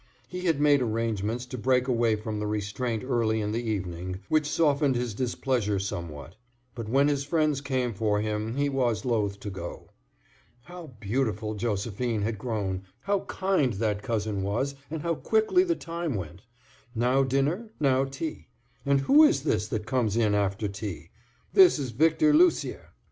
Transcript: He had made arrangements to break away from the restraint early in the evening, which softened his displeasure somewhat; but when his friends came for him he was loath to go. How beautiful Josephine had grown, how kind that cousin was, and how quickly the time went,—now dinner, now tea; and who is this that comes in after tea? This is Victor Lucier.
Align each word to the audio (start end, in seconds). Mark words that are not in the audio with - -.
He 0.27 0.45
had 0.45 0.59
made 0.59 0.81
arrangements 0.81 1.45
to 1.45 1.59
break 1.59 1.87
away 1.87 2.15
from 2.15 2.39
the 2.39 2.47
restraint 2.47 3.03
early 3.03 3.39
in 3.39 3.51
the 3.51 3.61
evening, 3.61 4.19
which 4.29 4.49
softened 4.49 4.95
his 4.95 5.13
displeasure 5.13 5.77
somewhat; 5.77 6.33
but 6.73 6.89
when 6.89 7.07
his 7.07 7.23
friends 7.23 7.61
came 7.61 7.93
for 7.93 8.19
him 8.19 8.55
he 8.55 8.67
was 8.67 9.05
loath 9.05 9.39
to 9.41 9.51
go. 9.51 9.91
How 10.63 10.95
beautiful 10.99 11.53
Josephine 11.53 12.23
had 12.23 12.39
grown, 12.39 12.81
how 13.01 13.19
kind 13.25 13.73
that 13.73 14.01
cousin 14.01 14.41
was, 14.41 14.73
and 14.89 15.03
how 15.03 15.13
quickly 15.13 15.63
the 15.63 15.75
time 15.75 16.15
went,—now 16.15 17.21
dinner, 17.23 17.69
now 17.79 18.05
tea; 18.05 18.47
and 18.83 19.01
who 19.01 19.23
is 19.23 19.43
this 19.43 19.67
that 19.67 19.85
comes 19.85 20.17
in 20.17 20.33
after 20.33 20.67
tea? 20.67 21.11
This 21.53 21.77
is 21.77 21.91
Victor 21.91 22.33
Lucier. 22.33 22.89